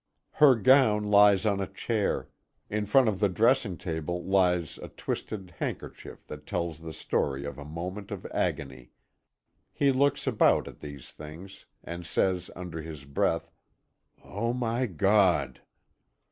Her 0.31 0.55
gown 0.55 1.03
lies 1.03 1.45
on 1.45 1.59
a 1.61 1.67
chair; 1.67 2.27
in 2.71 2.87
front 2.87 3.07
of 3.07 3.19
the 3.19 3.29
dressing 3.29 3.77
table 3.77 4.23
lies 4.25 4.79
a 4.81 4.87
twisted 4.87 5.53
handkerchief 5.59 6.25
that 6.25 6.47
tells 6.47 6.79
the 6.79 6.91
story 6.91 7.45
of 7.45 7.59
a 7.59 7.63
moment 7.63 8.09
of 8.09 8.25
agony. 8.33 8.93
He 9.71 9.91
looks 9.91 10.25
about 10.25 10.67
at 10.67 10.79
these 10.79 11.11
things, 11.11 11.67
and 11.83 12.03
says 12.03 12.49
under 12.55 12.81
his 12.81 13.05
breath: 13.05 13.51
"Oh, 14.23 14.53
my 14.53 14.87
God!" 14.87 15.61